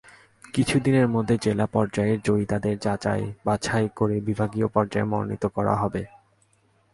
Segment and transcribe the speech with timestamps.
[0.53, 6.01] কিছুদিনের মধ্যে জেলা পর্যায়ের জয়িতাদের যাচাই-বাছাই করে বিভাগীয় পর্যায়ে মনোনীত করা হবে।